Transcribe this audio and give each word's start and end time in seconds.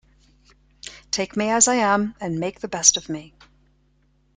Take 1.11 1.37
me 1.37 1.49
as 1.51 1.67
I 1.67 1.75
am, 1.75 2.15
and 2.19 2.39
make 2.39 2.59
the 2.59 2.67
best 2.67 2.97
of 2.97 3.07
me. 3.07 3.35